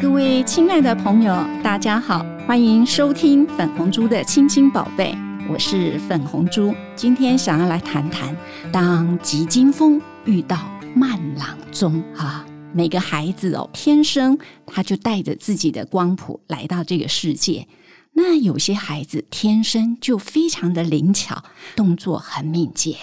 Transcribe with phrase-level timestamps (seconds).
[0.00, 5.14] 各位亲爱的朋友，大家好，欢迎收听粉红猪的亲亲宝贝，
[5.46, 6.74] 我是粉红猪。
[6.96, 8.34] 今天想要来谈谈，
[8.72, 10.56] 当吉金风遇到
[10.94, 17.68] 慢郎中啊，每个孩子哦，天生他就带着自己的光谱来到这个世界。
[18.14, 21.44] 那有些孩子天生就非常的灵巧，
[21.76, 22.96] 动作很敏捷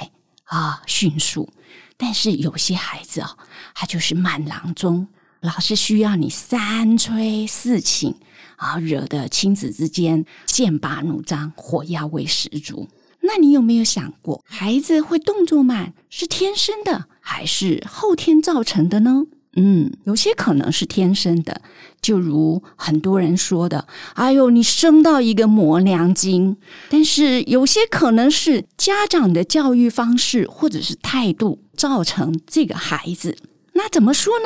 [0.45, 1.54] 啊，迅速。
[1.95, 3.38] 但是有些孩子哦，
[3.75, 5.07] 他就是慢郎中。
[5.41, 8.15] 老是需要你三催四请
[8.55, 12.87] 啊，惹得亲子之间剑拔弩张，火药味十足。
[13.21, 19.23] 那你有没有想过，孩子会动作慢是天生的，还是后天造成的呢？
[19.60, 21.61] 嗯，有些可能是天生的，
[21.99, 26.57] 就如很多人说的：“哎呦，你生到一个磨娘精。”
[26.89, 33.35] 但是有些可能是家长的教育方式或者是态度造成这个孩子。
[33.77, 34.45] 那怎么说呢？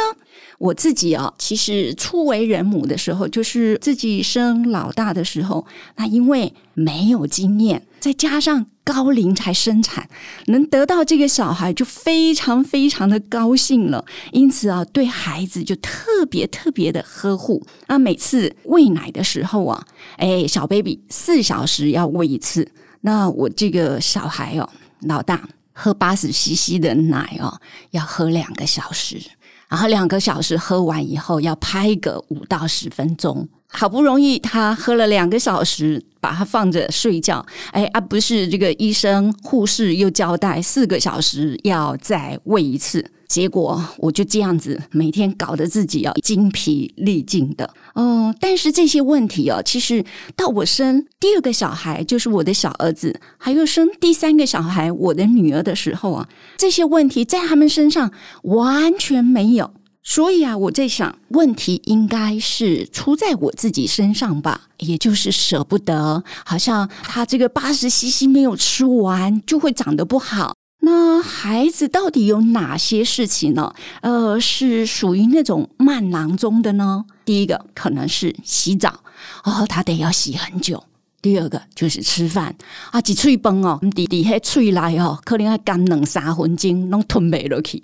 [0.59, 10.07] 我自己啊，其实初为人母的时候，就是自己生老大的时候，那因为没有经验，再加上高龄才生产，
[10.47, 14.05] 能得到这个小孩就非常非常的高兴了。
[14.33, 17.97] 因此啊，对孩子就特别特别的呵护那。
[17.97, 22.67] 每次喂奶的时候啊，哎，小 baby 四小时要喂一次，
[23.01, 24.69] 那我这个小孩哦，
[25.01, 25.47] 老大
[25.81, 29.19] 喝八十 CC 的奶哦，要喝两个小时。
[29.67, 33.49] 然后两个小时喝完以后，要拍个五到十分钟。
[33.73, 37.45] 好不容易他喝了两个小时，把他放着睡觉。
[37.71, 43.11] 哎啊，不是这个医生护士又交代四个小时要再喂一次。
[43.27, 47.73] 结果我就这样子每天搞得自己要精疲力尽的。
[47.93, 50.03] 哦，但是这些问题哦，其实
[50.35, 58.11] 到我生第二个小孩，就是我的小儿子，还有生第三个小孩，我的女儿的时候啊，这些问题在他们身上
[58.43, 59.71] 完全没有。
[60.03, 70.55] 所以啊，我在想，问题应该是出在我自己身上吧，也就是舍不得，好像他这个八十 CC 没有吃完，就会长得不好。
[70.83, 73.71] 那孩子到底有哪些事情呢？
[74.01, 77.05] 呃，是属于那种慢囊中的呢？
[77.23, 79.03] 第一个可能是洗澡
[79.43, 80.83] 哦，他得要洗很久。
[81.21, 82.55] 第二个就是吃饭
[82.91, 87.81] 啊，一喙饭哦，滴滴迄喙内哦，可能要干两三分钟，拢吞袂落去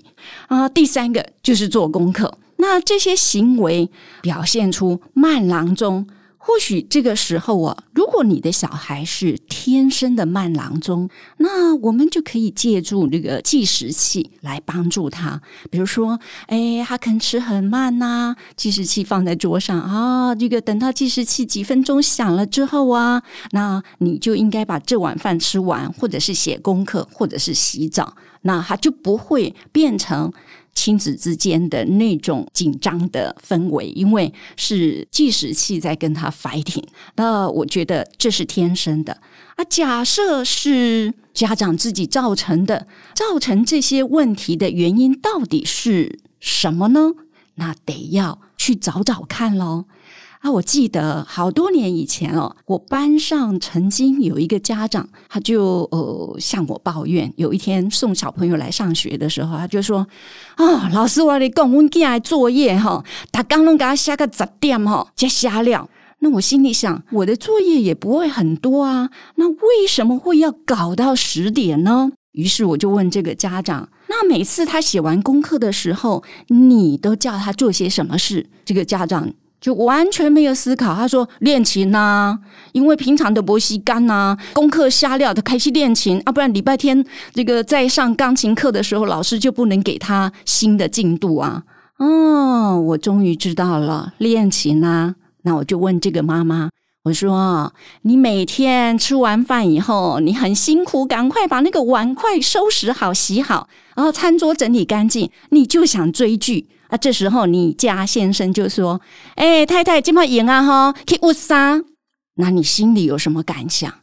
[0.47, 0.67] 啊。
[0.69, 3.89] 第三个就是做功课，那这些行为
[4.21, 6.07] 表现出慢郎中。
[6.47, 11.09] 或许这个时候啊，如果你的小孩是天生的慢郎中，
[11.39, 15.41] 那我们就可以借助这个计时器来帮助他。
[15.69, 23.21] 比如说，哎，他肯吃很慢呐，计时器放在桌上啊，这个等到计时器几分钟响了之后啊，
[23.51, 30.31] 那你就应该把这碗饭吃完，或者是写功课，或者是洗澡，那他就不会变成。
[30.87, 36.85] 亲子之间的那种紧张的氛围，因为是计时器在跟他 fighting，
[37.17, 39.11] 那我觉得这是天生的
[39.57, 39.65] 啊。
[39.65, 47.11] 假设是家长自己造成的，造成这些问题的原因到底是什么呢？
[47.55, 49.83] 那得要去找找看喽。
[50.39, 60.07] 啊，我记得好多年以前哦，我班上曾经有一个家长，他就呃向我抱怨，有一天送小朋友来上学的时候，他就说
[60.55, 65.89] ：“啊，老师，我你讲，我今日作业哈，他刚刚给他写个十点哈，加瞎了。”
[66.19, 72.11] 那我心里想，我的作业也不会很多啊，那为什么会要搞到十点呢？
[72.31, 79.31] 于是我就问这个家长：“那每次他写完功课的时候，你都叫他做些什么事？”这个家长。
[79.59, 82.37] 就完全没有思考，他说练琴呐，
[82.73, 87.03] 因为平常的薄西干呐，功课瞎料，他开始练琴啊，不然礼拜天
[87.33, 91.63] 这个在上钢琴课的时候，老师就不能给他新的进度啊。
[91.97, 95.15] 哦，我终于知道了，练琴啊。
[95.41, 96.69] 那我就问这个妈妈，
[97.05, 106.67] 我说你每天吃完饭以后，你很辛苦，赶快把那个碗筷收拾好、洗好，然后餐桌整理干净，你就想追剧。
[106.89, 109.01] 啊，这时候你家先生就说
[109.35, 111.81] ：“哎，太太，今晚赢啊哈，去乌沙。”
[112.39, 113.93] 那你心里有什么感想？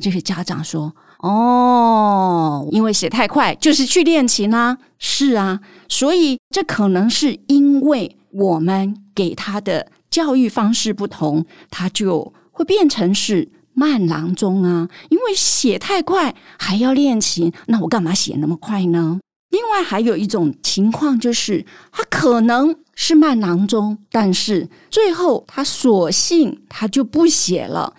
[0.00, 14.88] 这个家长说：“哦，因为写太快，就是去练琴啊。”是啊，所以这可能是因为我们给他的教育方式不同，他就会变成是慢郎中啊。
[15.08, 19.20] 因为写太快还要练琴，那我干嘛写那么快呢？
[19.56, 27.94] 另外还有一种情况，就是他可能是慢囊中，但是最后他索性他就不写了。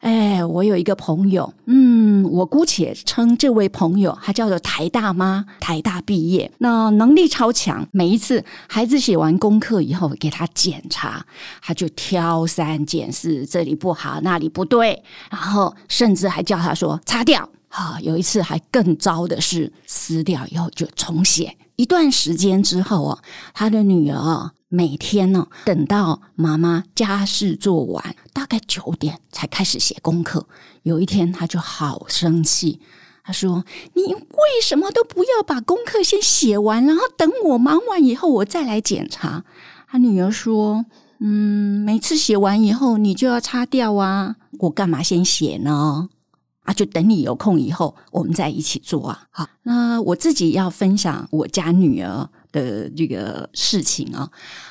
[0.00, 7.86] 哎，我有一个朋友，嗯，我姑且称这位朋友，他叫做台大妈，台大毕业，那能力超强。
[7.92, 11.24] 每一次孩子写完功课以后，给他检查，
[11.62, 17.48] 他就挑三拣四，这里不好，那里不对，然后甚至还叫他说擦掉。
[17.68, 21.56] 啊，有一次还更糟的是，撕掉以后就重写。
[21.76, 23.22] 一段时间之后啊，
[23.52, 30.46] 他的女儿啊每天呢，等到妈妈家事做完，大概九点才开始写功课。
[30.84, 32.80] 有一天，他就好生气，
[33.22, 33.64] 他说
[33.94, 39.44] ：“你为什么都不要把功课先写完，然后等我忙完以后我再来检查？”
[39.86, 40.86] 他女儿说
[41.20, 46.08] ：“嗯，每次写完以后你就要擦掉啊，我干嘛先写呢？”
[46.66, 49.22] 啊，就等你有空以后，我们再一起做啊。
[49.30, 54.28] 好，那我自己要分享我家女儿的这个事情啊。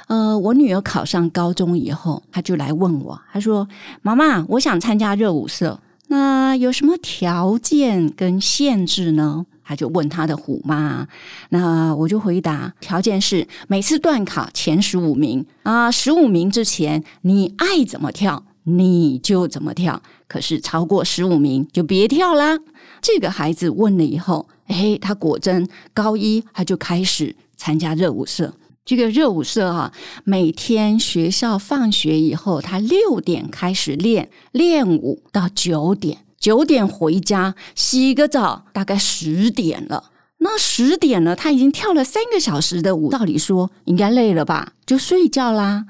[0.07, 3.67] 呃，我女儿考上高中以后，她就来问我，她说
[4.03, 11.07] ：“妈妈，我想参加热舞社，那有什么条件跟限制呢？”她就问她的虎妈。
[11.49, 20.01] 那我就回答：条件是每次段考前十五名啊，十五名之前你爱怎么跳你就怎么跳。
[20.27, 22.59] 可是超过十五名就别跳啦。
[23.01, 28.53] 这个孩子问了以后，哎，他果真高一他就开始参加热舞社。
[28.83, 29.91] 这个热舞社啊，
[30.23, 40.11] 每天学校放学以后，他六点开始练练舞，到九点，九点回家洗个澡，大概十点了。
[40.37, 45.85] 那十点了，他已经跳了三个小时的舞，照理说应该累了吧，就睡觉啦。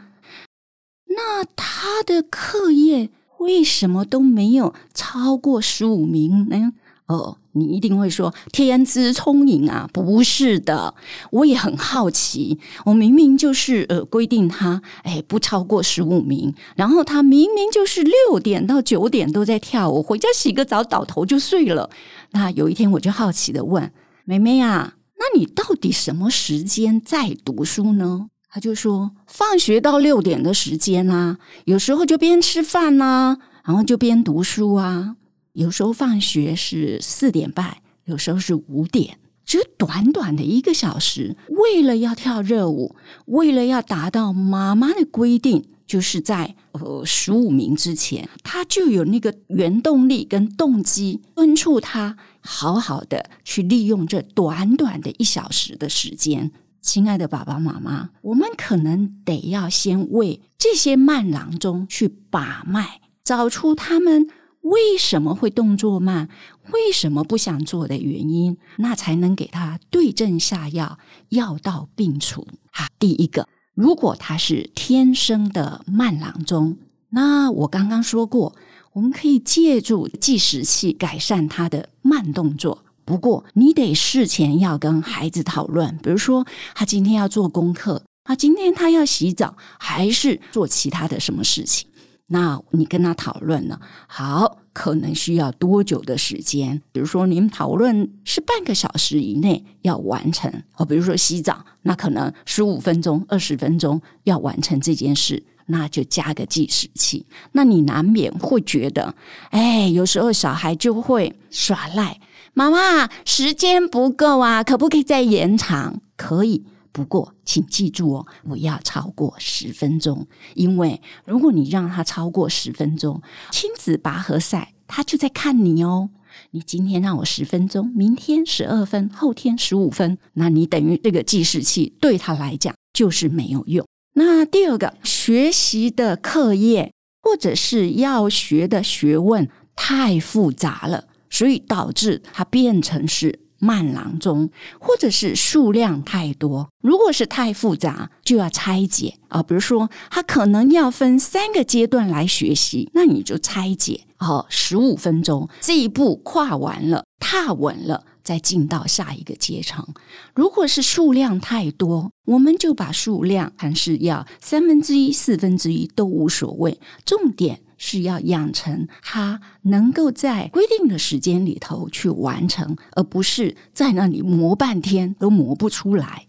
[1.15, 3.09] 那他的课业？
[3.39, 6.73] 为什么都没有超过十五名呢？
[7.06, 9.88] 哦，你一定会说天资聪颖啊？
[9.94, 10.95] 不是的，
[11.29, 12.57] 我也很好奇。
[12.85, 21.91] 我明明就是呃规定他哎不超过十五名，然后他明明就是六点到九点都在跳舞，回家洗个澡倒头就睡了。
[22.31, 23.91] 那有一天我就好奇的问
[24.23, 28.29] 妹妹啊，那你到底什么时间在读书呢？
[28.56, 35.18] 他就说，放学到六点的时间啊，有时候就边吃饭呐，然后就边读书啊。
[35.52, 41.36] 有时候放学是四点半，有时候是五点，只短短的一个小时。
[41.50, 56.54] 为了要跳热舞，为了要达到妈妈的规定，就是在呃十五名之前，他就有那个原动力跟动机，敦促他好好的去利用这短短的一小时的时间。
[56.85, 64.27] 亲爱的爸爸妈妈，我们可能得要先为这些慢郎中去把脉，找出他们
[64.61, 66.29] 为什么会动作慢，
[66.71, 70.99] 为什么不想做的原因，那才能给他对症下药，
[71.29, 72.47] 药到病除。
[72.71, 76.77] 哈，第一个，如果他是天生的慢郎中，
[77.09, 78.55] 那我刚刚说过，
[78.93, 82.84] 我们可以借助计时器改善他的慢动作。
[83.06, 91.88] 不过，你得事前要跟孩子讨论，比如说他今天要做功课，啊，今天他要洗澡，还是做其他的什么事情？
[92.28, 96.81] 那你跟他讨论了，好，可能需要多久的时间？
[96.92, 107.24] 比如说，你们讨论是半个小时以内要完成，哦，比如说洗澡，那可能十五分钟、二十分钟要完成这件事，那就加个计时器。
[107.52, 109.13] 那你难免会觉得，
[109.52, 112.19] 哎，有时候小孩就会耍赖。
[112.57, 116.00] 妈妈，时间不够啊，可不可以再延长？
[116.16, 116.63] 可以，
[116.94, 120.25] 不过请记住哦，不要超过十分钟。
[120.54, 123.21] 因为如果你让他超过十分钟，
[123.52, 126.09] 亲子拔河赛他就在看你哦。
[126.52, 133.85] 你今天让我十分钟，明天十二分，后天十五分，那你等于这个计时器对他来讲就是没有用。
[134.14, 141.09] 那第二个，学习的课业或者是要学的学问太复杂了。
[141.35, 144.49] 所以导致它变成是慢郎中，
[144.80, 146.69] 或者是数量太多。
[146.81, 149.44] 如果是太复杂，就要拆解啊。
[149.44, 159.85] 比如说，它可能要分三个阶段来学习，那你就拆解哦，十五分钟这一步跨完了，踏稳了，再进到下一个阶层。
[160.33, 167.59] 如果是数量太多，我们就把数量还是要三分之一、四分之一都无所谓，重点。
[167.77, 176.27] 是要养成他能够在规定的时间里头去完成，而不是在那里磨半天都磨不出来。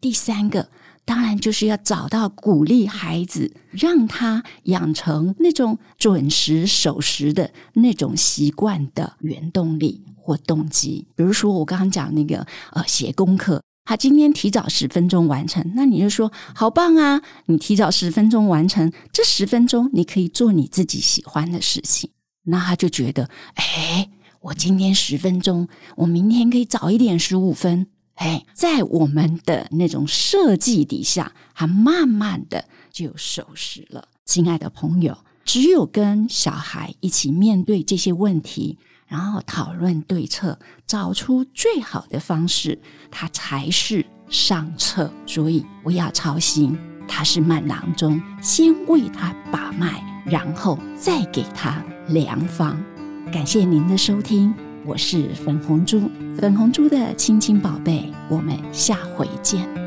[0.00, 0.70] 第三个
[1.04, 11.06] 当然就是要找到鼓励孩子，让他养成那种准时守时的那种习惯的原动力或动机。
[11.14, 13.62] 比如说我刚刚讲那个呃写功课。
[13.84, 17.20] 他今天提早十分钟完成，那你就说好棒啊！
[17.46, 22.10] 你提早十分钟完成，这十分钟你可以做你自己喜欢的事情。
[22.44, 24.10] 那他就觉得，哎，
[24.40, 27.86] 我今天十分钟，我明天可以早一点十五分。
[28.14, 34.08] 哎，在我们的那种设计底下，他慢慢的就收拾了。
[34.24, 38.78] 亲爱的朋友，只有跟小孩一起面对这些问题，
[39.14, 42.76] 然后讨论对策，找出最好的方式，
[43.12, 45.08] 他才是上策。
[45.24, 52.76] 所以不要操心，他是慢郎中，先为他把脉，然后再给他良方。
[53.32, 54.52] 感谢您的收听。
[54.84, 59.83] 我是粉红猪，粉红猪的亲亲宝贝，我们下回见。